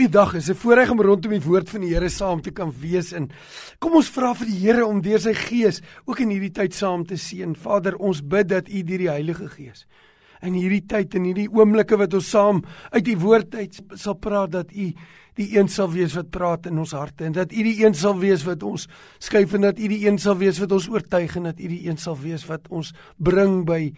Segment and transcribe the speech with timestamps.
[0.00, 3.12] Goeiedag, is 'n voorreg om rondom die woord van die Here saam te kan wees
[3.12, 3.28] en
[3.78, 7.04] kom ons vra vir die Here om deur sy Gees ook in hierdie tyd saam
[7.04, 7.54] te seën.
[7.54, 9.86] Vader, ons bid dat U deur die Heilige Gees
[10.40, 14.50] in hierdie tyd en hierdie oomblikke wat ons saam uit die woord uit sal praat
[14.50, 14.94] dat U
[15.34, 18.18] die een sal wees wat praat in ons harte en dat U die een sal
[18.18, 18.88] wees wat ons
[19.18, 21.88] skuif en dat U die een sal wees wat ons oortuig en dat U die
[21.88, 23.92] een sal wees wat ons bring by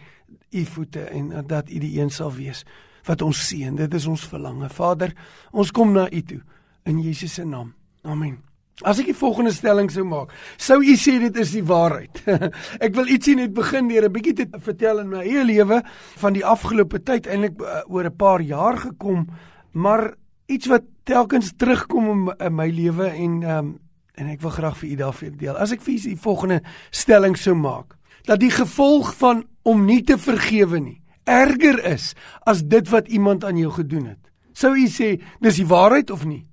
[0.51, 2.65] U voete en dat U die een sal wees
[3.07, 3.75] wat ons seën.
[3.75, 4.69] Dit is ons verlange.
[4.69, 5.13] Vader,
[5.51, 6.41] ons kom na U toe
[6.89, 7.73] in Jesus se naam.
[8.03, 8.39] Amen.
[8.81, 12.23] As ek die volgende stelling sou maak, sou u sê dit is die waarheid.
[12.85, 15.83] ek wil ietsie net begin deur 'n bietjie te vertel in my eie lewe
[16.17, 19.27] van die afgelope tyd, eintlik uh, oor 'n paar jaar gekom,
[19.71, 20.15] maar
[20.49, 23.69] iets wat telkens terugkom in, in my lewe en um,
[24.17, 25.55] en ek wil graag vir u daarvoor deel.
[25.57, 26.59] As ek vir u die volgende
[26.91, 27.93] stelling sou maak,
[28.25, 32.13] dat die gevolg van om nie te vergewe nie erger is
[32.49, 34.31] as dit wat iemand aan jou gedoen het.
[34.53, 36.43] Sou u sê dis die waarheid of nie?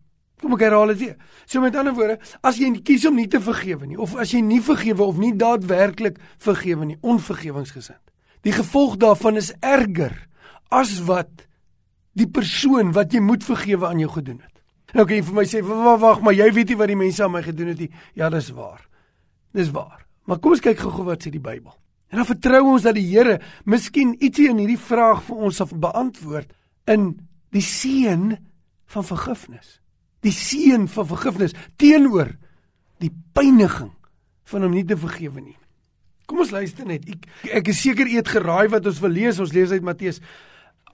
[0.41, 1.17] Kom ek herhaal dit weer.
[1.45, 2.17] So met ander woorde,
[2.47, 5.35] as jy kies om nie te vergewe nie of as jy nie vergewe of nie
[5.37, 8.01] daadwerklik vergewe nie, onvergewingsgesind.
[8.47, 10.17] Die gevolg daarvan is erger
[10.73, 11.45] as wat
[12.17, 14.63] die persoon wat jy moet vergewe aan jou gedoen het.
[14.97, 17.33] Nou kan jy vir my sê, "Wag, maar jy weet nie wat die mense aan
[17.33, 18.89] my gedoen het nie." Ja, dis waar.
[19.53, 20.07] Dis waar.
[20.25, 21.75] Maar kom ons kyk gou-gou wat sê die Bybel.
[22.11, 25.71] En dan vertrou ons dat die Here miskien ietsie in hierdie vraag vir ons sal
[25.71, 26.51] beantwoord
[26.91, 27.13] in
[27.55, 28.35] die seën
[28.91, 29.79] van vergifnis.
[30.27, 32.35] Die seën van vergifnis teenoor
[33.01, 33.93] die pyniging
[34.51, 35.57] van om nie te vergewe nie.
[36.27, 37.07] Kom ons luister net.
[37.11, 37.27] Ek
[37.61, 39.41] ek is seker eet geraai wat ons wil lees.
[39.43, 40.21] Ons lees uit Matteus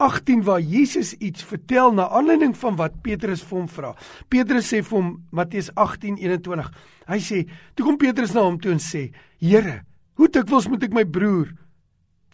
[0.05, 3.95] 18 waar Jesus iets vertel na aanleiding van wat Petrus vir hom vra.
[4.33, 6.71] Petrus sê vir hom Matteus 18:21.
[7.09, 9.85] Hy sê, toe kom Petrus na hom toe en sê: "Here,
[10.17, 11.53] Hoe dikwels moet ek my broer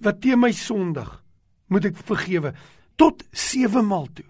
[0.02, 1.11] wat teen my sondig
[1.72, 2.52] moet ek vergewe
[3.00, 4.27] tot 7 maal toe?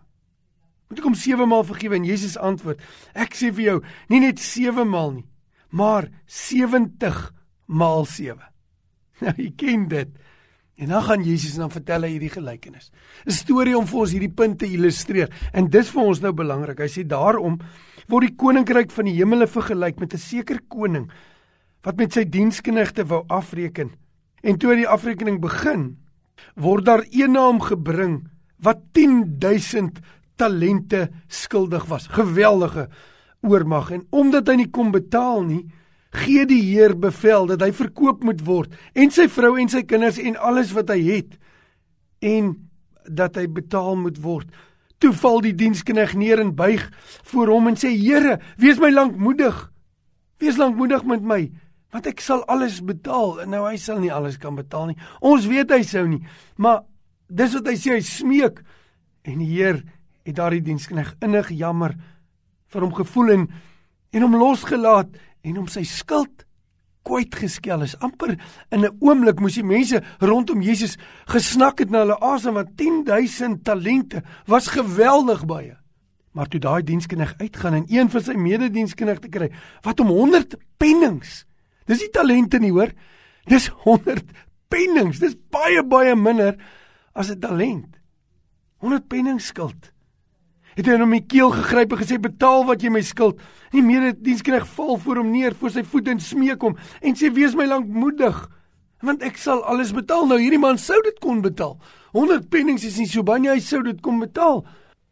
[0.88, 2.80] Moet ek hom 7 maal vergewe en Jesus antwoord:
[3.16, 3.78] Ek sê vir jou,
[4.12, 5.28] nie net 7 maal nie,
[5.72, 7.28] maar 70
[7.68, 8.40] maal 7.
[9.22, 10.08] Nou jy ken dit.
[10.82, 12.90] En dan gaan Jesus dan vertel hy hierdie gelykenis.
[13.22, 15.30] 'n Storie om vir ons hierdie punt te illustreer.
[15.54, 16.80] En dis vir ons nou belangrik.
[16.82, 17.60] Hy sê daarom
[18.10, 21.06] word die koninkryk van die hemele vergelyk met 'n sekere koning
[21.82, 23.92] wat met sy diensknegte wou afreken.
[24.42, 25.96] En toe die afrekening begin,
[26.54, 28.22] word daar een naam gebring
[28.62, 29.98] wat 10000
[30.36, 32.06] talente skuldig was.
[32.06, 32.88] Geweldige
[33.42, 35.62] oormag en omdat hy nie kon betaal nie,
[36.12, 40.20] gee die Heer bevel dat hy verkoop moet word en sy vrou en sy kinders
[40.20, 41.38] en alles wat hy het
[42.22, 42.52] en
[43.08, 44.46] dat hy betaal moet word.
[45.02, 46.84] Toe val die dienskneg neer en buig
[47.32, 49.72] voor hom en sê: "Here, wees my lankmoedig.
[50.38, 51.50] Wees lankmoedig met my
[51.92, 53.42] want ek sal alles betaal.
[53.46, 54.98] Nou hy sal nie alles kan betaal nie.
[55.20, 56.22] Ons weet hy sou nie.
[56.56, 56.82] Maar
[57.28, 58.62] dis wat hy sê, hy smeek
[59.28, 59.82] en die Heer
[60.24, 61.94] het daardie dienskneg innig jammer
[62.72, 63.44] vir hom gevoel en
[64.12, 66.44] en hom losgelaat en hom sy skuld
[67.06, 67.96] kwyt geskel is.
[68.00, 68.36] amper
[68.70, 73.64] in 'n oomblik moes die mense rondom Jesus gesnak het na hulle asem want 10000
[73.64, 75.76] talente was geweldig baie.
[76.32, 79.50] Maar toe daai dienskneg uitgaan en een van sy medediensknegte kry
[79.82, 81.44] wat hom 100 pennings
[81.86, 82.92] Dis nie talente nie, hoor.
[83.50, 84.24] Dis 100
[84.72, 85.20] pennings.
[85.22, 86.56] Dis baie baie minder
[87.14, 87.98] as 'n talent.
[88.78, 89.92] 100 pennings skuld.
[90.74, 93.40] Het hy hom in die keel gegryp en gesê betaal wat jy my skuld.
[93.72, 97.54] Die mededienskneg val voor hom neer voor sy voete en smeek hom en sê wees
[97.54, 98.48] my lankmoedig
[99.02, 100.26] want ek sal alles betaal.
[100.26, 101.76] Nou hierdie man sou dit kon betaal.
[102.14, 104.64] 100 pennings is nie so baie nie, hy sou dit kon betaal.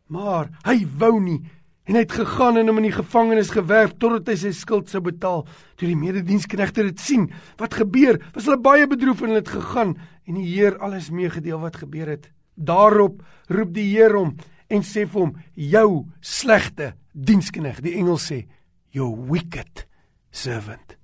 [0.09, 1.41] Maar hy wou nie
[1.89, 5.01] en hy het gegaan en hom in die gevangenis gewerp totdat hy sy skuld sou
[5.03, 5.43] betaal.
[5.81, 7.27] Toe die medediensknegte dit sien,
[7.59, 8.21] wat gebeur?
[8.35, 9.97] Was hulle baie bedroef en hulle het gegaan
[10.29, 12.31] en die Heer alles meegedeel wat gebeur het.
[12.55, 14.37] Daarop roep die Heer hom
[14.71, 18.47] en sê vir hom: "Jou slegte dienskneg." Die engel sê:
[18.93, 19.87] "You wicked
[20.31, 20.97] servant."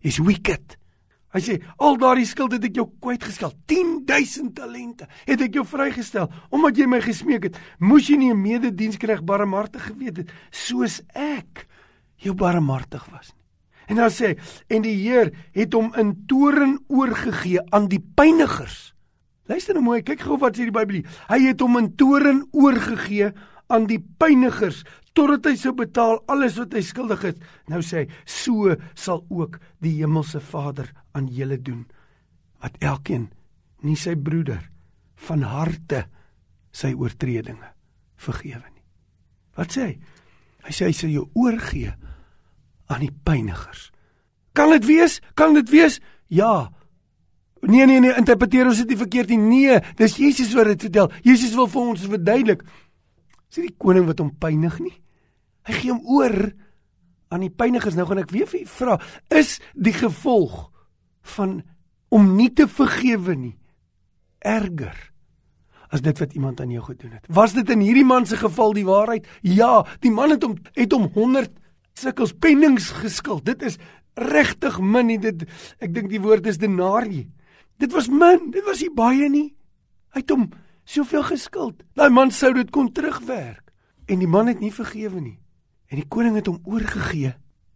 [0.00, 0.81] Is wicked.
[1.32, 3.56] Hy sê al daardie skuld het ek jou kwytgeskeld.
[3.70, 7.60] 10000 talente het ek jou vrygestel omdat jy my gesmeek het.
[7.80, 11.66] Moes jy nie 'n mededienskneg barmhartig geweet het soos ek
[12.16, 13.42] jou barmhartig was nie.
[13.86, 14.38] En dan sê
[14.68, 18.94] en die Heer het hom in toren oorgegee aan die pynigers.
[19.46, 21.02] Luister nou mooi, kyk gou wat sê die Bybel.
[21.28, 23.32] Hy het hom in toren oorgegee
[23.72, 24.84] aan die pynigers
[25.16, 27.38] totdat hy sou betaal alles wat hy skuldig is.
[27.70, 31.84] Nou sê hy, so sal ook die hemelse Vader aan julle doen
[32.62, 33.28] wat elkeen
[33.82, 34.62] nie sy broeder
[35.26, 36.06] van harte
[36.72, 37.72] sy oortredinge
[38.22, 38.84] vergewe nie.
[39.58, 39.96] Wat sê hy?
[40.62, 41.90] Hy sê hy sal jou oorgee
[42.92, 43.90] aan die pynigers.
[44.56, 45.18] Kan dit wees?
[45.34, 45.98] Kan dit wees?
[46.32, 46.70] Ja.
[47.62, 49.40] Nee nee nee, interpreteer ons dit nie verkeerd nie.
[49.42, 51.10] Nee, dis Jesus wat dit vertel.
[51.26, 52.64] Jesus wil vir ons verduidelik.
[53.50, 54.94] Is dit die koning wat hom pynig nie?
[55.68, 56.36] Hy gee hom oor
[57.32, 57.96] aan die pynigers.
[57.96, 58.98] Nou gaan ek weer vir u vra,
[59.32, 60.68] is die gevolg
[61.36, 61.60] van
[62.12, 63.56] om nie te vergewe nie
[64.42, 64.96] erger
[65.92, 67.26] as dit wat iemand aan jou gedoen het?
[67.28, 69.26] Was dit in hierdie man se geval die waarheid?
[69.44, 71.52] Ja, die man het hom het hom 100
[72.00, 73.44] sikkels pennings geskuld.
[73.44, 73.76] Dit is
[74.16, 75.18] regtig min nie.
[75.20, 75.44] Dit
[75.84, 77.26] ek dink die woord is denarii.
[77.80, 79.50] Dit was min, dit was nie baie nie.
[80.16, 80.48] Hy het hom
[80.88, 81.84] soveel geskuld.
[81.96, 83.72] Daai man sou dit kon terugwerk.
[84.08, 85.41] En die man het nie vergewe nie.
[85.92, 87.34] En die koning het hom oorgegee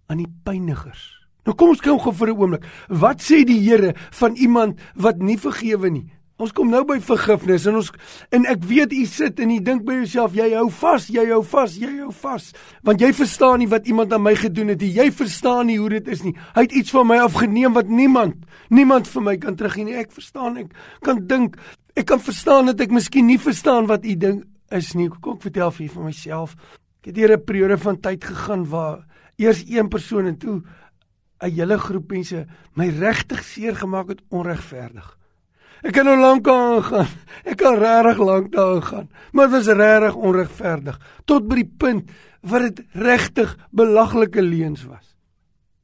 [0.08, 1.04] aan die pynigers.
[1.46, 2.64] Nou kom ons kyk gou vir 'n oomblik.
[2.88, 6.16] Wat sê die Here van iemand wat nie vergewe nie?
[6.36, 7.90] Ons kom nou by vergifnis en ons
[8.30, 11.42] en ek weet u sit en u dink by jouself jy hou vas, jy hou
[11.42, 12.52] vas, jy hou vas.
[12.82, 14.92] Want jy verstaan nie wat iemand aan my gedoen het nie.
[14.92, 16.34] Jy verstaan nie hoe dit is nie.
[16.54, 18.34] Hy het iets van my afgeneem wat niemand,
[18.68, 19.96] niemand vir my kan teruggee nie.
[19.96, 21.56] Ek verstaan ek kan dink,
[21.96, 25.08] ek kan verstaan dat ek miskien nie verstaan wat u ding is nie.
[25.08, 26.56] Kom ek vertel vir u van myself.
[27.06, 29.06] Ek het hier 'n periode van tyd gegaan waar
[29.38, 30.62] eers een persoon en toe
[31.38, 35.16] 'n hele groep mense my regtig seer gemaak het onregverdig.
[35.82, 37.06] Ek kan nou lank aangaan.
[37.44, 39.10] Ek kan regtig lank daarin gaan.
[39.32, 42.10] Maar dit was regtig onregverdig tot by die punt
[42.40, 45.14] wat dit regtig belaglike leuns was.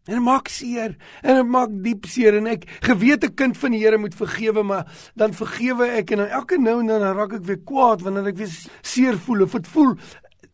[0.07, 3.85] En dit maak seer en dit maak diep seer en ek gewete kind van die
[3.85, 7.47] Here moet vergewe maar dan vergewe ek en dan elke nou en dan raak ek
[7.47, 8.51] weer kwaad wanneer ek weer
[8.83, 9.95] seer voel of dit voel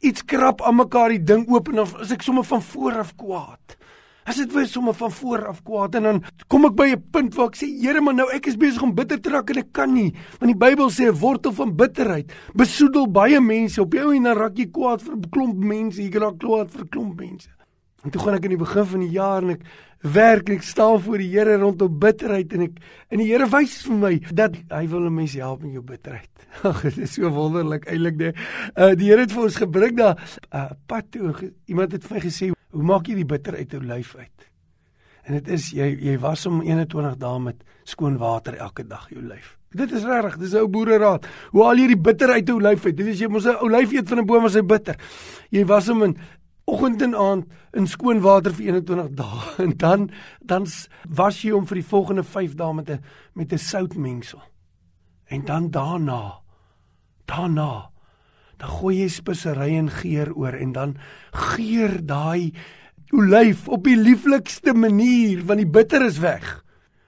[0.01, 3.15] iets krap aan mekaar die ding oop en dan is ek sommer van voor af
[3.19, 3.77] kwaad.
[4.29, 6.19] As dit weer sommer van voor af kwaad en dan
[6.53, 8.95] kom ek by 'n punt waar ek sê Here maar nou ek is besig om
[8.95, 10.13] bitter te raak en ek kan nie.
[10.39, 13.81] Want die Bybel sê 'n wortel van bitterheid besoedel baie mense.
[13.81, 16.83] Op jou en dan raak jy kwaad vir 'n klomp mense jy raak kwaad vir
[16.83, 17.49] 'n klomp mense.
[18.05, 19.63] En toe gaan ek in die begin van die jaar en ek
[20.03, 22.79] werk ek staan voor die Here rondom bitterheid en ek
[23.11, 26.31] en die Here wys vir my dat hy wil mense help in jou bitterheid
[26.71, 28.33] ag dit is so wonderlik eintlik nee
[28.77, 32.17] uh, die Here het vir ons gebring daar 'n uh, pad toe iemand het vir
[32.17, 34.49] my gesê Hoe maak jy die bitter uit jou lyf uit?
[35.29, 39.23] En dit is jy jy was om 21 dae met skoon water elke dag jou
[39.25, 39.55] lyf.
[39.77, 41.27] Dit is regtig, dis 'n ou boere raad.
[41.53, 42.97] Hoe al jy die bitter uit jou lyf uit?
[42.97, 44.97] Dit is jy mos 'n ou lyf eet van 'n boom as hy bitter.
[45.51, 46.17] Jy was hom in
[46.69, 50.09] oggend en aand in skoon water vir 21 dae en dan
[50.41, 50.67] dan
[51.21, 53.01] was jy hom vir die volgende 5 dae met 'n
[53.35, 54.43] met 'n soutmengsel.
[55.29, 56.41] En dan daarna
[57.27, 57.91] daarna
[58.57, 60.97] dan gooi jy spesery en geur oor en dan
[61.33, 62.53] geur daai
[63.11, 66.58] olyf op die lieflikste manier want die bitter is weg.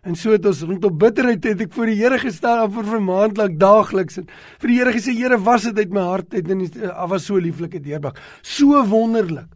[0.03, 3.37] En so het ons rondom bitterheid het ek voor die Here gestaan vir 'n maand
[3.37, 4.27] lank daagliks en
[4.59, 6.77] vir die Here gesê Here was dit uit my hart uit en dit
[7.09, 8.19] was so lieflike deurbak.
[8.43, 9.49] So wonderlik.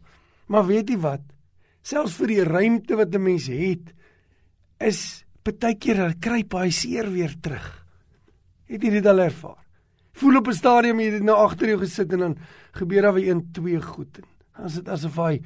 [0.47, 1.21] Maar weet jy wat?
[1.81, 3.93] Selfs vir die ruimte wat 'n mens het
[4.79, 7.85] is baie keer kruip hy seer weer terug.
[8.67, 9.65] Het jy dit al ervaar?
[10.15, 12.37] voel op 'n stadium jy het nou agter jou gesit en dan
[12.71, 15.41] gebeur daar weer een twee goed en dan is dit asof hy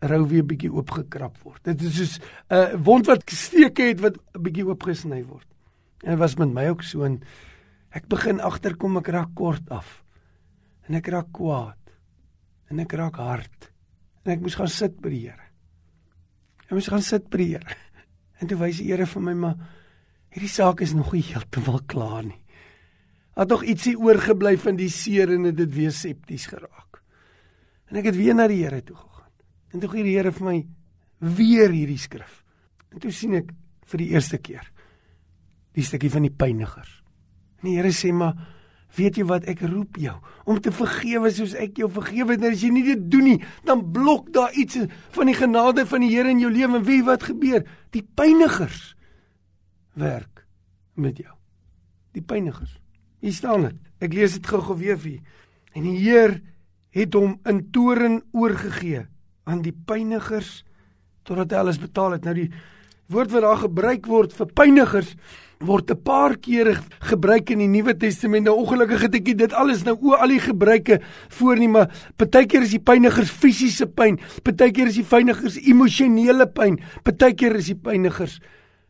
[0.00, 1.60] rou weer bietjie oopgekrap word.
[1.64, 5.46] Dit is soos 'n uh, wond wat steke het wat bietjie oopgesny word.
[6.04, 7.20] En was met my ook so en
[7.90, 10.04] ek begin agterkom ek raak kort af.
[10.88, 11.78] En ek raak kwaad.
[12.70, 13.72] En ek raak hard.
[14.24, 15.46] En ek moes gaan sit by die Here.
[16.64, 17.76] Ek moes gaan sit by die Here.
[18.40, 19.56] En toe wys die Here vir my maar
[20.30, 22.40] hierdie saak is nog nie heeltemal klaar nie
[23.40, 27.00] het nog ietsie oorgebly van die seer en dit weer septies geraak.
[27.90, 29.09] En ek het weer na die Here toe gegaan.
[29.70, 30.58] En toe gee die Here vir my
[31.36, 32.40] weer hierdie skrif.
[32.90, 33.52] En toe sien ek
[33.90, 34.66] vir die eerste keer
[35.76, 36.90] die stukkie van die pynigers.
[37.60, 38.34] En die Here sê maar
[38.96, 40.16] weet jy wat ek roep jou
[40.50, 42.42] om te vergewe soos ek jou vergewe het.
[42.42, 44.82] En as jy nie dit doen nie, dan blok daar iets
[45.14, 46.80] van die genade van die Here in jou lewe.
[46.80, 47.62] En wie wat gebeur?
[47.94, 48.96] Die pynigers
[49.94, 50.44] werk
[50.98, 51.34] met jou.
[52.16, 52.80] Die pynigers
[53.20, 53.80] Hier staan dit.
[54.00, 55.20] Ek lees dit gou-gou weer vir.
[55.76, 56.38] En die Heer
[56.96, 59.04] het hom in toren oorgegee
[59.50, 60.60] aan die pynigers
[61.26, 62.26] totdat hy alles betaal het.
[62.26, 62.50] Nou die
[63.10, 65.14] woord wat daar gebruik word vir pynigers
[65.60, 68.46] word 'n paar kere gebruik in die Nuwe Testament.
[68.46, 72.62] Nou ongelukkig het ek dit alles nou o al die gebruike voor nie, maar partykeer
[72.62, 78.40] is die pynigers fisiese pyn, partykeer is die pynigers emosionele pyn, partykeer is die pynigers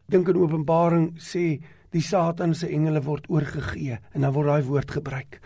[0.09, 4.91] dink in Openbaring sê die Satan se engele word oorgegee en dan word daai woord
[4.91, 5.41] gebruik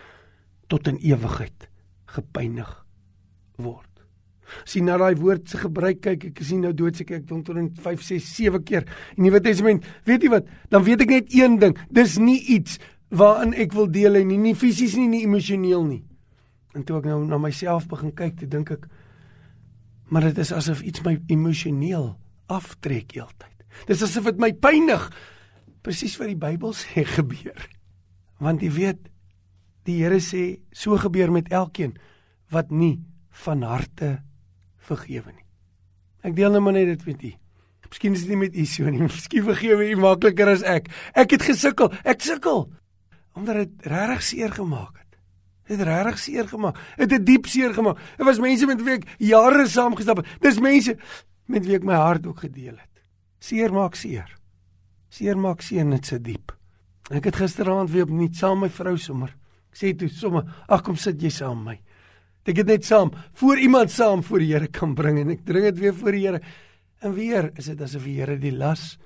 [0.69, 1.69] tot in ewigheid
[2.07, 2.85] gepynig
[3.57, 3.94] word.
[4.65, 7.71] Sien nou daai woord se gebruik kyk ek sien nou doodseker ek dink tot in
[7.75, 9.87] 5 6 7 keer in die Nuwe Testament.
[10.09, 10.51] Weet jy wat?
[10.71, 11.79] Dan weet ek net een ding.
[11.91, 12.79] Dis nie iets
[13.15, 16.03] waarin ek wil deel nie, nie fisies nie, nie emosioneel nie.
[16.75, 18.89] En toe ek nou na myself begin kyk, te dink ek
[20.13, 22.13] maar dit is asof iets my emosioneel
[22.53, 23.65] aftrek heeltyd.
[23.89, 25.09] Dis asof dit my pynig
[25.85, 27.67] presies wat die Bybel sê gebeur.
[28.43, 29.11] Want jy weet
[29.89, 31.97] die Here sê so gebeur met elkeen
[32.53, 33.03] wat nie
[33.45, 34.19] van harte
[34.85, 35.45] vergewe nie.
[36.25, 37.33] Ek deel nou maar net dit met u.
[37.95, 39.03] Miskien is dit nie met u so nie.
[39.09, 40.89] Miskien vergewe u makliker as ek.
[41.15, 41.93] Ek het gesukkel.
[42.03, 42.67] Ek sukkel
[43.35, 45.17] omdat dit regtig seer gemaak het.
[45.67, 46.79] Dit het regtig seer gemaak.
[47.01, 47.99] Dit het diep seer gemaak.
[48.15, 50.29] Dit was mense met wie ek jare saam gestap het.
[50.45, 50.95] Dis mense
[51.51, 53.03] met wie ek my hart ook gedeel het.
[53.43, 54.29] Seer maak seer.
[55.11, 56.55] Seer maak seer net so diep.
[57.11, 59.35] Ek het gisteraand weer opnuut saam met my vrou sommer.
[59.75, 61.84] Ek sê toe sommer, ag kom sit jy saam met my.
[62.45, 65.65] Ek het net saam voor iemand saam voor die Here kan bring en ek dring
[65.65, 66.41] dit weer voor die Here.
[67.01, 68.99] En weer is dit asof die Here die las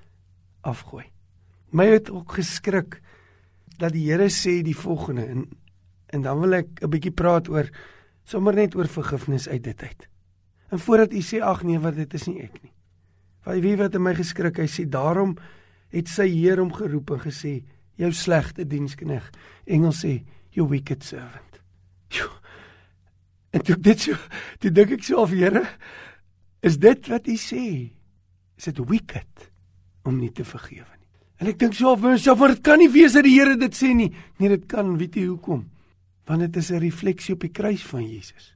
[0.60, 1.06] afgooi.
[1.70, 3.00] My het ook geskrik
[3.78, 5.48] dat die Here sê die volgende en
[6.08, 7.68] En dan wil ek 'n bietjie praat oor
[8.24, 10.08] sommer net oor vergifnis uit dit uit.
[10.68, 12.72] En voordat u sê ag nee, wat dit is nie ek nie.
[13.44, 15.36] Want wie wat in my geskrik, hy sê daarom
[15.88, 17.64] het sy Heer hom geroep en gesê
[17.94, 19.30] jou slegte dienskneg.
[19.64, 21.60] Engels sê you wicked servant.
[22.08, 22.28] Jo.
[23.50, 24.16] En toe dit so,
[24.60, 25.64] toe dink ek so of Here,
[26.60, 27.64] is dit wat u sê?
[28.58, 29.50] Is dit wicked
[30.04, 31.08] om nie te vergewe nie?
[31.38, 33.74] En ek dink so of myself, maar dit kan nie wees dat die Here dit
[33.74, 34.10] sê nie.
[34.38, 35.68] Nee, dit kan, weet jy hoekom?
[36.28, 38.54] want dit is 'n refleksie op die kruis van Jesus.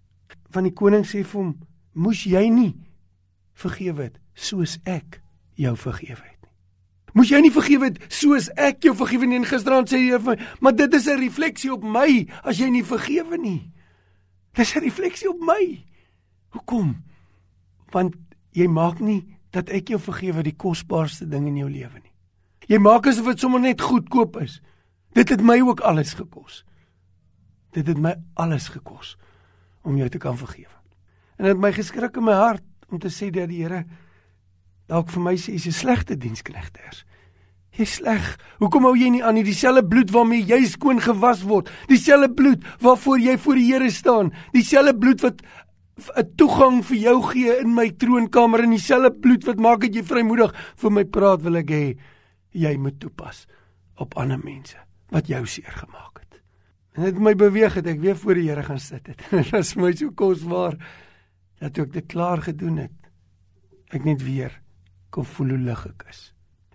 [0.50, 1.58] Van die koning sê vir hom,
[1.92, 2.76] "Moes jy nie
[3.52, 5.20] vergewe het soos ek
[5.54, 6.50] jou vergewe het nie?
[7.14, 10.36] Moes jy nie vergewe het soos ek jou vergewe nie?" En gisterand sê hy vir
[10.36, 13.72] my, "Maar dit is 'n refleksie op my as jy nie vergewe nie."
[14.52, 15.84] Dis 'n refleksie op my.
[16.48, 17.04] Hoekom?
[17.90, 18.14] Want
[18.50, 22.12] jy maak nie dat ek jou vergewe die kosbaarste ding in jou lewe nie.
[22.68, 24.60] Jy maak asof dit sommer net goedkoop is.
[25.12, 26.64] Dit het my ook alles gekos.
[27.72, 29.16] Dit het my alles gekos
[29.82, 30.76] om jou te kan vergewe.
[31.36, 33.84] En dit my geskrik in my hart om te sê dat die Here
[34.86, 37.04] dalk vir my sê jy's 'n slegte diensknegters.
[37.72, 38.24] Jy's sleg.
[38.60, 41.70] Hoekom hou jy nie aan dieselfde bloed waarmee jy skoon gewas word?
[41.88, 44.32] Dieselfde bloed waarvoor jy voor die Here staan.
[44.52, 45.40] Dieselfde bloed wat
[46.16, 50.02] 'n toegang vir jou gee in my troonkamer en dieselfde bloed wat maak dat jy
[50.02, 51.98] vrymoedig vir my praat wil ek hê
[52.52, 53.46] jy moet toepas
[54.00, 54.76] op ander mense
[55.12, 56.40] wat jou seer gemaak het.
[56.96, 59.20] En dit my beweeg het ek weer voor die Here gaan sit het.
[59.30, 60.76] Dit was my so kosbaar
[61.60, 62.98] dat ek dit klaar gedoen het.
[63.92, 64.60] Ek net weer
[65.10, 66.32] kon voel hoe lig ek is.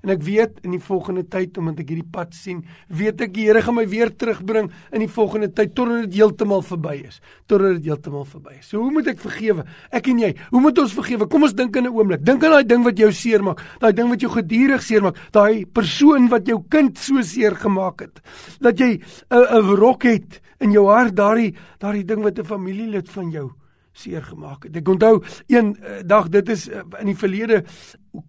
[0.08, 3.50] En ek weet in die volgende tyd omdat ek hierdie pad sien, weet ek die
[3.50, 7.20] Here gaan my weer terugbring in die volgende tyd totdat dit heeltemal verby is.
[7.52, 8.70] Totdat dit heeltemal verby is.
[8.72, 9.68] So hoe moet ek vergewe?
[9.92, 11.28] Ek en jy, hoe moet ons vergewe?
[11.28, 12.24] Kom ons dink in 'n oomblik.
[12.24, 16.30] Dink aan daai ding wat jou seermaak, daai ding wat jou gedurig seermaak, daai persoon
[16.30, 18.22] wat jou kind so seer gemaak het.
[18.62, 23.32] Dat jy 'n wrok het in jou hart, daai daai ding wat 'n familielid van
[23.32, 23.52] jou
[23.98, 24.78] seer gemaak het.
[24.80, 27.64] Ek onthou een uh, dag dit is uh, in die verlede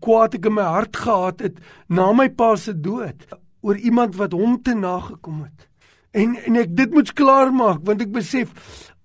[0.05, 3.27] kwaad ek in my hart gehad het na my pa se dood
[3.61, 5.69] oor iemand wat hom te nagekom het.
[6.17, 8.53] En en ek dit moet klaar maak want ek besef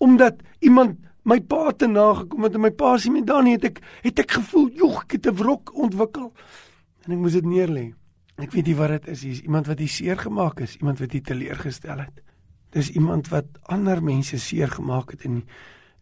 [0.03, 3.83] omdat iemand my pa te nagekom het en my pa se met dan het ek
[4.03, 6.31] het ek gevoel jog ek het 'n wrok ontwikkel
[7.05, 7.93] en ek moes dit neerlê.
[8.41, 11.11] Ek weet nie wat dit is, is iemand wat hier seer gemaak is, iemand wat
[11.11, 12.23] hier teleurgestel het.
[12.73, 15.43] Dis iemand wat ander mense seer gemaak het en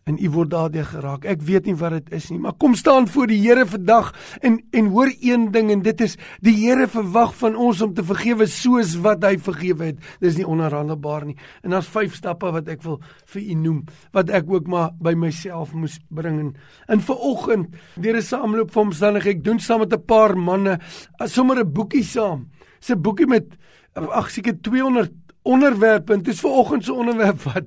[0.10, 1.26] en u word daardeur geraak.
[1.30, 4.60] Ek weet nie wat dit is nie, maar kom staan voor die Here vandag en
[4.72, 8.48] en hoor een ding en dit is die Here verwag van ons om te vergewe
[8.50, 10.00] soos wat hy vergewe het.
[10.24, 11.38] Dis nie onherhandelbaar nie.
[11.62, 13.00] En daar's vyf stappe wat ek wil
[13.34, 13.84] vir u noem
[14.16, 16.54] wat ek ook maar by myself moes bring en
[16.90, 20.80] in vanoggend deur 'n saamloop van omstandighede ek doen saam met 'n paar manne
[21.26, 22.50] sommer 'n boekie saam.
[22.90, 23.46] 'n boekie met
[23.94, 25.12] ag seker 200
[25.44, 27.66] onderwerpe en dis vanoggend se onderwerp wat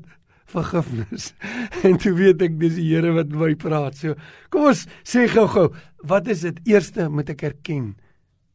[0.51, 1.33] vergifnis.
[1.87, 3.99] En toe weet ek dis die Here wat my praat.
[3.99, 4.17] So
[4.53, 5.71] kom ons sê gou-gou,
[6.07, 6.61] wat is dit?
[6.69, 7.95] Eerste moet ek erken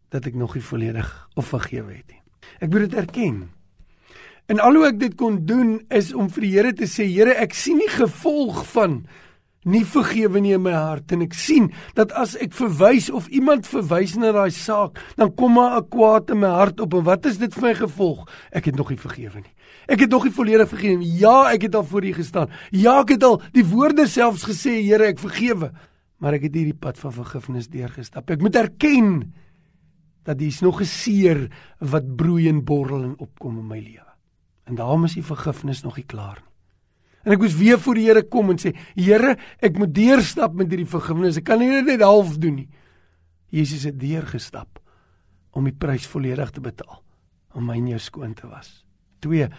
[0.10, 2.22] dat ek nog nie volledig of vergewe het nie.
[2.60, 3.39] Ek moet dit erken.
[4.50, 7.36] En al hoe ek dit kon doen is om vir die Here te sê, Here,
[7.38, 9.03] ek sien nie gevolg van
[9.67, 11.67] nie vergewe nie in my hart en ek sien
[11.98, 16.31] dat as ek verwys of iemand verwys na daai saak, dan kom maar 'n kwaad
[16.31, 18.25] in my hart op en wat is dit vir my gevolg?
[18.51, 19.53] Ek het nog nie vergewe nie.
[19.89, 21.12] Ek het nog nie volledig vergewe nie.
[21.17, 22.51] Ja, ek het al voor U gestaan.
[22.69, 25.72] Ja, ek het al die woorde selfs gesê, Here, ek vergewe.
[26.22, 28.29] Maar ek het hierdie pad van vergifnis deurgestap.
[28.29, 29.34] Ek moet erken
[30.27, 34.13] dat dis nog 'n seer wat broei en borrel en opkom in my lewe.
[34.65, 36.50] En daarom is die vergifnis nog nie klaar nie.
[37.24, 40.69] En ek moes weer voor die Here kom en sê, Here, ek moet deurstap met
[40.69, 41.38] hierdie vergifnis.
[41.38, 42.69] Ek kan nie net half doen nie.
[43.50, 44.79] Jesus het deurgestap
[45.51, 47.03] om die prys volledig te betaal
[47.58, 48.86] om my en jou skoon te was.
[49.25, 49.50] 2.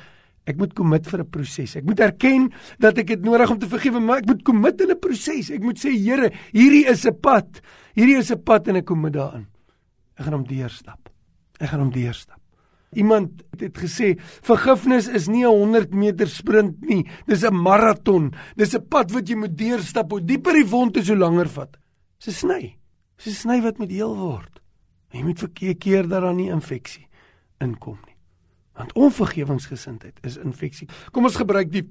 [0.46, 1.76] Ek moet kommit vir 'n proses.
[1.76, 4.90] Ek moet erken dat ek dit nodig om te vergewe, maar ek moet kommit in
[4.90, 5.50] 'n proses.
[5.50, 7.60] Ek moet sê, Here, hierdie is 'n pad.
[7.94, 9.46] Hierdie is 'n pad en ek kom met daarin.
[10.16, 11.08] Ek gaan hom deurstap.
[11.60, 12.40] Ek gaan hom deurstap.
[12.92, 18.32] Iemand het gesê vergifnis is nie 'n 100 meter sprint nie, dis 'n maraton.
[18.56, 20.10] Dis 'n pad wat jy moet deurstap.
[20.10, 21.76] Hoe dieper die wond is, hoe langer vat.
[22.18, 22.76] Dis 'n sny.
[23.16, 24.60] Dis 'n sny wat moet heel word.
[25.12, 27.06] Jy moet verkeer keer dat daar nie infeksie
[27.60, 28.09] inkom nie.
[28.80, 30.88] Want onvergewensgesindheid is infeksie.
[31.12, 31.84] Kom ons gebruik die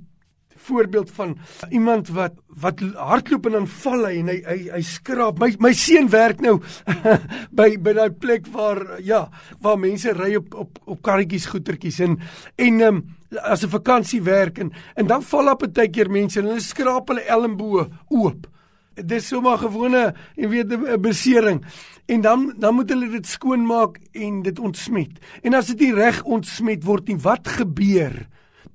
[0.60, 1.38] voorbeeld van
[1.70, 5.40] iemand wat wat hardloop en dan val hy en hy hy, hy skraap.
[5.40, 6.58] My my seun werk nou
[7.60, 9.22] by by daai plek waar ja,
[9.64, 12.18] waar mense ry op op op karretjies goetertjies en
[12.58, 13.02] en um,
[13.40, 17.14] as 'n vakansie werk en en dan val op 'n tydjie mense en hulle skraap
[17.14, 18.48] hulle elmboë oop.
[19.06, 21.64] Dis sommer gewone, jy weet 'n besering.
[22.08, 25.20] En dan dan moet hulle dit skoonmaak en dit ontsmet.
[25.42, 28.28] En as dit nie reg ontsmet word nie, wat gebeur?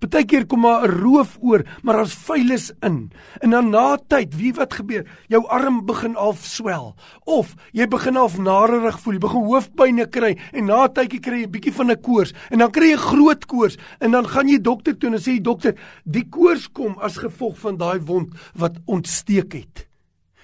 [0.05, 3.11] Partykeer kom maar 'n roof oor, maar daar's vuilis in.
[3.41, 5.07] En dan na tyd, wie wat gebeur?
[5.29, 10.39] Jou arm begin al swel of jy begin al narerig voel, jy begin hoofpynne kry
[10.53, 13.47] en na tydjie kry jy 'n bietjie van 'n koors en dan kry jy groot
[13.47, 17.17] koors en dan gaan jy dokter toe en sê die dokter, die koors kom as
[17.17, 19.94] gevolg van daai wond wat ontsteek het.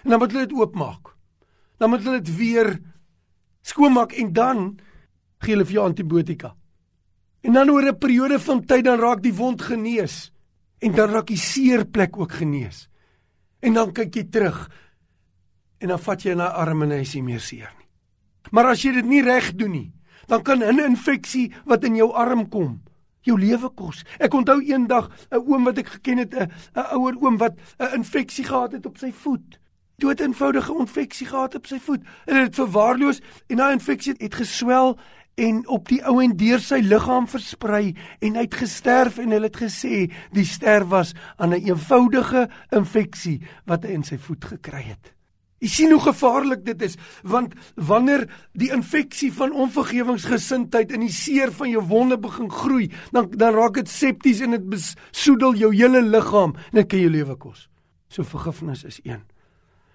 [0.04, 1.14] En dan moet hulle dit oopmaak.
[1.78, 2.80] Dan moet hulle dit weer
[3.62, 4.78] skoonmaak en dan
[5.40, 6.54] gee hulle vir jou antibiotika.
[7.40, 10.32] En dan oor 'n periode van tyd dan raak die wond genees
[10.78, 12.88] en dan raak die seerplek ook genees.
[13.60, 14.70] En dan kyk jy terug
[15.78, 17.88] en dan vat jy na arm en hy is nie meer seer nie.
[18.50, 19.92] Maar as jy dit nie reg doen nie,
[20.26, 22.82] dan kan 'n infeksie wat in jou arm kom
[23.26, 24.04] jou lewe kos.
[24.18, 26.50] Ek onthou eendag 'n oom wat ek geken het, 'n
[26.96, 29.59] ouer oom wat 'n infeksie gehad het op sy voet.
[30.00, 32.04] Dood eenvoudige infeksie gehad op sy voet.
[32.24, 34.94] En dit het verwaarloos en daai infeksie het geswel
[35.40, 39.48] en op die ou en deur sy liggaam versprei en hy het gesterf en hulle
[39.48, 40.02] het gesê
[40.36, 45.14] die sterf was aan 'n eenvoudige infeksie wat hy in sy voet gekry het.
[45.60, 51.52] Jy sien hoe gevaarlik dit is want wanneer die infeksie van onvergewingsgesindheid in die seer
[51.52, 56.02] van jou wonde begin groei, dan dan raak dit septies en dit besoedel jou hele
[56.02, 57.68] liggaam en dit kan jou lewe kos.
[58.08, 59.29] So vergifnis is een.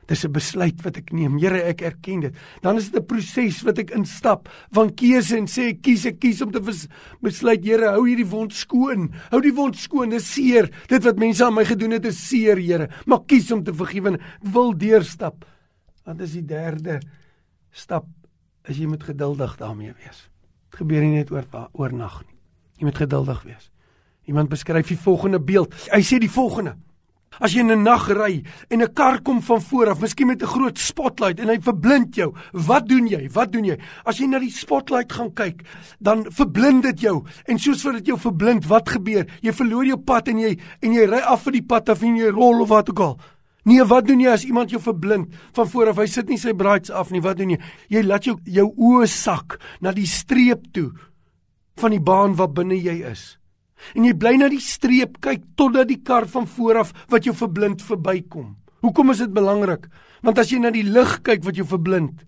[0.08, 1.38] Dis 'n besluit wat ek neem.
[1.38, 2.36] Here, ek erken dit.
[2.62, 6.20] Dan is dit 'n proses wat ek instap van keuse en sê ek kies ek
[6.20, 6.62] kies om te
[7.22, 9.12] besluit, Here, hou hierdie wond skoon.
[9.32, 10.10] Hou die wond skoon.
[10.10, 10.70] Dis seer.
[10.88, 12.90] Dit wat mense aan my gedoen het is seer, Here.
[13.06, 15.46] Maar kies om te vergewe en wil deurstap.
[16.06, 17.02] Want dis die derde
[17.72, 18.06] stap
[18.68, 20.30] is jy moet geduldig daarmee wees.
[20.70, 22.36] Dit gebeur nie net oor oornag nie.
[22.78, 23.72] Jy moet geduldig wees.
[24.26, 25.74] Iemand beskryf die volgende beeld.
[25.92, 26.76] Hy sê die volgende:
[27.40, 30.42] As jy in 'n nag ry en 'n kar kom van voor af, miskien met
[30.42, 33.30] 'n groot spotlight en hy verblind jou, wat doen jy?
[33.32, 33.78] Wat doen jy?
[34.06, 35.64] As jy na die spotlight gaan kyk,
[36.00, 37.24] dan verblind dit jou.
[37.46, 39.26] En soos wat dit jou verblind, wat gebeur?
[39.42, 42.16] Jy verloor jou pad en jy en jy ry af van die pad af en
[42.16, 43.20] jy rol of wat ook al.
[43.66, 45.98] Nee, wat doen jy as iemand jou verblind van voor af?
[45.98, 47.22] Hy sit nie sy braids af nie.
[47.22, 47.60] Wat doen jy?
[47.90, 50.92] Jy laat jou jou oë sak na die streep toe
[51.82, 53.38] van die baan wat binne jy is.
[53.96, 57.84] En jy bly na die streep kyk totdat die kar van vooraf wat jou verblind
[57.86, 58.56] verbykom.
[58.86, 59.88] Hoekom is dit belangrik?
[60.26, 62.26] Want as jy na die lig kyk wat jou verblind,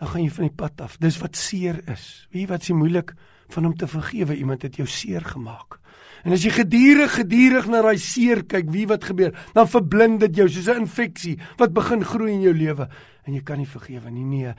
[0.00, 0.98] dan gaan jy van die pad af.
[1.02, 2.26] Dis wat seer is.
[2.34, 3.14] Wie wat s'ie moeilik
[3.54, 5.78] van om te vergewe iemand het jou seer gemaak.
[6.26, 10.42] En as jy gedurig gedurig na daai seer kyk, wie wat gebeur, dan verblind dit
[10.42, 12.88] jou soos 'n infeksie wat begin groei in jou lewe
[13.24, 14.24] en jy kan nie vergewe nie.
[14.24, 14.54] Nee.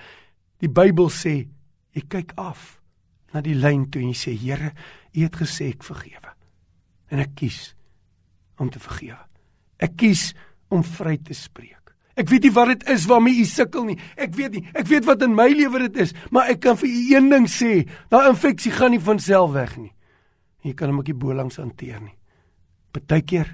[0.60, 1.48] Die Bybel sê
[1.92, 2.80] jy kyk af
[3.34, 4.74] na die lyn toe en jy sê Here,
[5.18, 6.34] U het gesê ek vergewe.
[7.10, 7.74] En ek kies
[8.62, 9.24] om te vergewe.
[9.82, 10.32] Ek kies
[10.74, 11.74] om vry te spreek.
[12.18, 13.98] Ek weet nie wat dit is waarmee u sukkel nie.
[14.18, 14.64] Ek weet nie.
[14.74, 17.46] Ek weet wat in my lewe dit is, maar ek kan vir u een ding
[17.50, 19.94] sê, daai infeksie gaan nie van self weg nie.
[20.66, 22.16] Jy kan hom ook nie bolangs hanteer nie.
[22.92, 23.54] Partykeer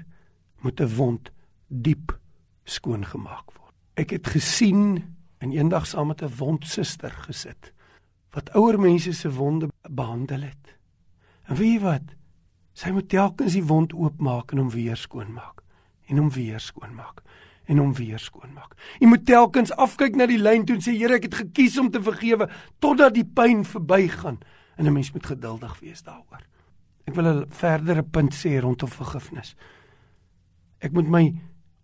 [0.64, 1.30] moet 'n wond
[1.68, 2.16] diep
[2.64, 3.74] skoon gemaak word.
[3.96, 5.04] Ek het gesien
[5.40, 7.73] en eendag saam met 'n wondsuster gesit
[8.34, 10.74] wat ouer mense se wonde behandel het.
[11.46, 12.14] En weet jy wat?
[12.74, 15.62] Sy moet telkens die wond oopmaak en hom weer skoonmaak
[16.10, 17.22] en hom weer skoonmaak
[17.70, 18.74] en hom weer skoonmaak.
[19.00, 21.88] Jy moet telkens afkyk na die lyn toe en sê Here, ek het gekies om
[21.92, 22.50] te vergewe
[22.84, 24.42] totdat die pyn verbygaan
[24.76, 26.42] en 'n mens moet geduldig wees daaroor.
[27.06, 29.54] Ek wil 'n verdere punt sê rondom vergifnis.
[30.80, 31.34] Ek moet my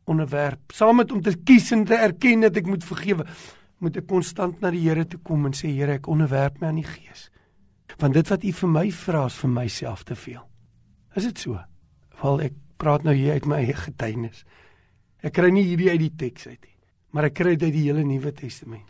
[0.04, 3.26] onderwerp saam met om te kies en te erken dat ek moet vergewe,
[3.80, 6.80] moet ek konstant na die Here toe kom en sê Here, ek onderwerp my aan
[6.80, 7.28] die Gees.
[8.00, 10.42] Want dit wat U vir my vra is vir myself te veel.
[11.16, 11.60] Is dit so?
[12.22, 14.44] Wel ek praat nou hier uit my eie getuienis.
[15.24, 16.76] Ek kry nie hierdie uit die teks uit nie,
[17.12, 18.86] maar ek kry dit uit die hele Nuwe Testament.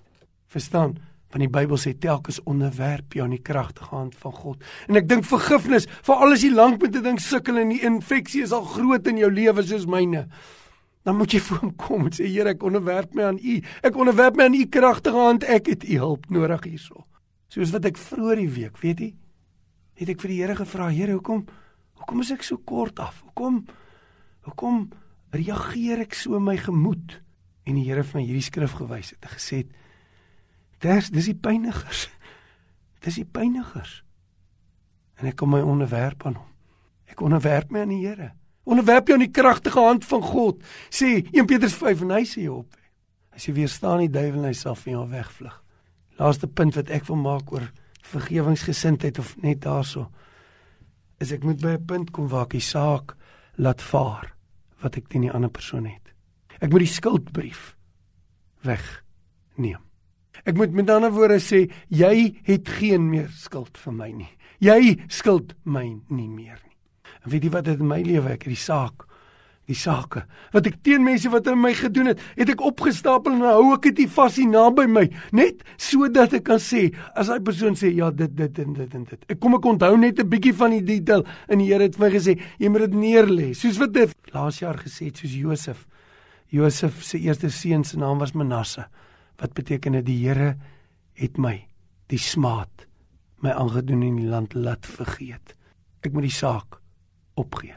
[0.50, 0.98] Verstaan?
[1.30, 4.64] Van die Bybel sê telkens onderwerp jou aan die kragtige hand van God.
[4.90, 8.42] En ek dink vergifnis, vir alles hier lank met 'n ding sukkel en die infeksie
[8.42, 10.26] is al groot in jou lewe soos myne.
[11.04, 13.56] Dan moet jy voor hom kom en sê Here, ek onderwerp my aan U.
[13.82, 15.44] Ek onderwerp my aan U kragtige hand.
[15.48, 17.06] Ek het U hulp nodig hierso.
[17.48, 19.10] Soos wat ek vroeër die week, weet jy?
[20.00, 21.44] het ek vir die Here gevra, Here, hoekom
[22.00, 23.20] hoekom is ek so kort af?
[23.26, 23.60] Hoekom
[24.48, 24.86] hoekom
[25.36, 27.18] reageer ek so in my gemoed?
[27.68, 29.66] En die Here het my hierdie skrif gewys het en gesê,
[30.80, 32.08] "Dis dis die pynigers.
[33.00, 34.02] Dis die pynigers."
[35.16, 36.48] En ek kom my onderwerp aan hom.
[37.06, 38.32] Ek onderwerp my aan die Here.
[38.64, 40.62] Onderwerp jou aan die kragtige hand van God.
[40.90, 42.76] Sê 1 Petrus 5 en hy sê op.
[43.34, 45.56] As jy weerstaan die duiwel en hy sal van jou wegvlug.
[46.20, 47.70] Laaste punt wat ek wil maak oor
[48.10, 50.08] vergewingsgesindheid of net daarso
[51.20, 53.16] is ek moet by 'n punt kom waar ek die saak
[53.56, 54.34] laat vaar
[54.82, 56.12] wat ek teen die ander persoon het.
[56.60, 57.76] Ek moet die skuldbrief
[58.64, 59.84] wegneem.
[60.44, 64.30] Ek moet met ander woorde sê jy het geen meer skuld vir my nie.
[64.60, 66.69] Jy skuld my nie meer nie.
[67.24, 69.06] En weet jy wat dit in my lewe ek het die saak
[69.70, 73.44] die sake wat ek teen mense wat aan my gedoen het, het ek opgestapel en
[73.46, 75.04] hou ek dit vas hier naby my,
[75.36, 79.06] net sodat ek kan sê as daai persoon sê ja, dit dit en dit en
[79.06, 79.28] dit.
[79.30, 82.06] Ek kom ek onthou net 'n bietjie van die detail en die Here het vir
[82.06, 83.54] my gesê, jy moet dit neerlê.
[83.54, 85.86] Soos wat dit laas jaar gesê het, soos Josef.
[86.50, 88.86] Josef se eerste seun se naam was Manasse.
[89.38, 90.56] Wat beteken dit die Here
[91.14, 91.68] het my
[92.08, 92.86] die smaad
[93.40, 95.54] my aangedoen in die land laat vergeet.
[96.02, 96.79] Ek moet die saak
[97.40, 97.76] opgee.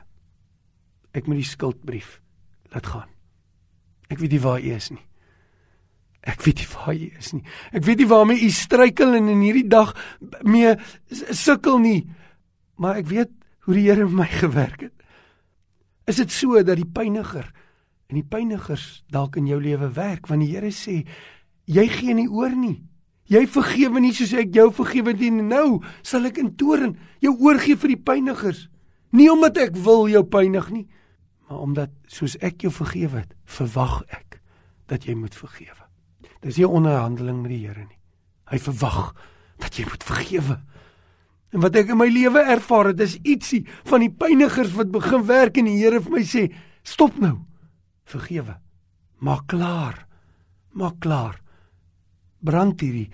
[1.14, 2.20] Ek moet die skuldbrief
[2.74, 3.10] laat gaan.
[4.12, 5.04] Ek weet nie waar u is nie.
[6.24, 7.44] Ek weet nie waar u is nie.
[7.76, 9.94] Ek weet nie waarmee u struikel en in hierdie dag
[10.48, 10.76] mee
[11.12, 12.02] sukkel nie.
[12.80, 13.34] Maar ek weet
[13.68, 14.96] hoe die Here my gewerk het.
[16.08, 17.48] Is dit so dat die pyniger
[18.12, 21.04] en die pynigers dalk in jou lewe werk want die Here sê
[21.70, 22.82] jy gee nie oor nie.
[23.32, 25.44] Jy vergewe nie soos ek jou vergewe het nie.
[25.44, 28.68] Nou sal ek in toorn jou oorgee vir die pynigers.
[29.14, 30.88] Nie omdat ek wil jou pynig nie,
[31.46, 34.40] maar omdat soos ek jou vergewe het, verwag ek
[34.90, 35.86] dat jy moet vergewe.
[36.42, 38.00] Dis nie 'n onderhandeling met die Here nie.
[38.50, 39.14] Hy verwag
[39.58, 40.62] dat jy moet vergewe.
[41.54, 45.26] En wat ek in my lewe ervaar het, is ietsie van die pynigers wat begin
[45.26, 47.46] werk en die Here vir my sê, "Stop nou.
[48.06, 48.60] Vergewe.
[49.20, 50.08] Maak klaar.
[50.72, 51.42] Maak klaar.
[52.42, 53.10] Brand hierdie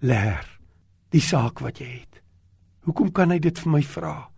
[0.00, 0.58] leer,
[1.10, 2.22] die saak wat jy het.
[2.80, 4.33] Hoekom kan hy dit vir my vra?"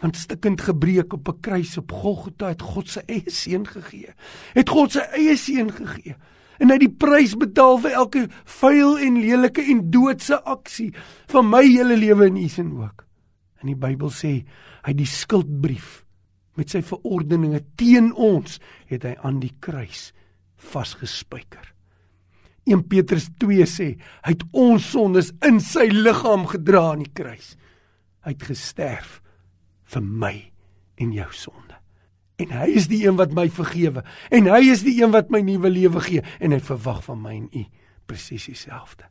[0.00, 4.14] Want stikkend gebreek op 'n kruis op Golgotha het God se eie seun gegee.
[4.52, 6.16] Het God se eie seun gegee.
[6.58, 10.94] En hy het die prys betaal vir elke vuil en lelike en doodse aksie
[11.26, 13.04] van my hele lewe en u se ook.
[13.60, 14.44] En die Bybel sê
[14.82, 16.04] hy die skuldbrief
[16.56, 20.12] met sy verordeninge teen ons het hy aan die kruis
[20.56, 21.74] vasgespijker.
[22.64, 27.56] 1 Petrus 2 sê hy het ons sondes in sy liggaam gedra aan die kruis.
[28.20, 29.20] Hy het gesterf
[29.90, 30.34] vir my
[31.00, 31.76] en jou sonde.
[32.40, 35.42] En hy is die een wat my vergewe en hy is die een wat my
[35.44, 37.64] nuwe lewe gee en hy verwag van my en u
[38.08, 39.08] presies dieselfde.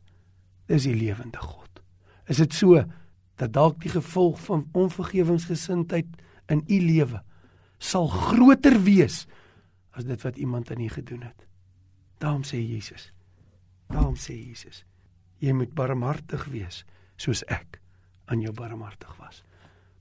[0.70, 1.82] Dis die lewende God.
[2.30, 2.82] Is dit so
[3.40, 6.10] dat dalk die gevolg van onvergewensgesindheid
[6.50, 7.22] in u lewe
[7.80, 9.24] sal groter wees
[9.96, 11.46] as dit wat iemand aan u gedoen het?
[12.20, 13.10] Daarom sê Jesus.
[13.90, 14.84] Daarom sê Jesus,
[15.42, 16.84] jy moet barmhartig wees
[17.20, 17.80] soos ek
[18.30, 19.42] aan jou barmhartig was.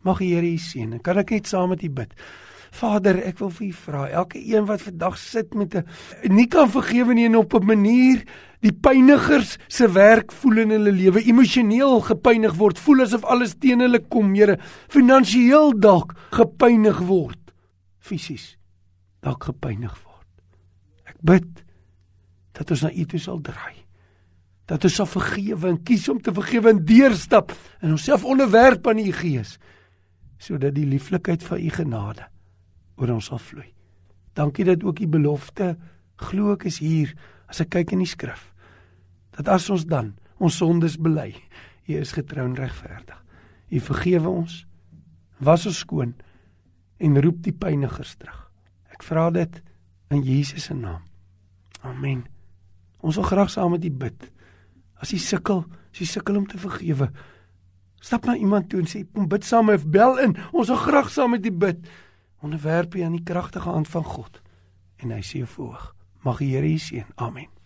[0.02, 1.00] Mag die Here u seën.
[1.04, 2.14] Kan ek net saam met u bid?
[2.72, 5.86] Vader, ek wil vir u vra, elke een wat vandag sit met 'n
[6.30, 8.24] nie kan vergewe nie en op 'n manier
[8.62, 13.80] die pynigers se werk voel in hulle lewe, emosioneel gepynig word, voel asof alles teen
[13.80, 17.52] hulle kom, Here, finansiëel dalk gepynig word,
[18.00, 18.58] fisies
[19.22, 20.28] dalk gepynig word.
[21.06, 21.64] Ek bid
[22.54, 23.76] dat ons na U toe sal draai.
[24.66, 29.00] Dat ons sal vergewe en kies om te vergewe en deurstap en onsself onderwerp aan
[29.00, 29.58] U Gees
[30.40, 32.28] sodat die lieflikheid van u genade
[33.00, 33.68] oor ons sal vloei.
[34.34, 35.74] Dankie dat ook u belofte
[36.20, 37.14] glo ek is hier
[37.52, 38.50] as ek kyk in die skrif.
[39.36, 41.34] Dat as ons dan ons sondes bely,
[41.88, 43.18] u is getrou en regverdig.
[43.70, 44.64] U vergewe ons,
[45.44, 46.14] was ons skoon
[47.00, 48.40] en roep die pynigers terug.
[48.92, 49.60] Ek vra dit
[50.12, 51.04] in Jesus se naam.
[51.86, 52.26] Amen.
[53.00, 54.26] Ons wil graag saam met u bid.
[55.00, 57.08] As u sukkel, as u sukkel om te vergewe,
[58.00, 60.38] Stap na iemand toe en sê kom bid saam of bel in.
[60.52, 61.88] Ons wil graag saam met u bid.
[62.42, 64.42] Onderwerp u aan die kragtige hand van God
[65.00, 65.94] en hy sê jou voog.
[66.28, 67.08] Mag die Here u seën.
[67.16, 67.59] Amen.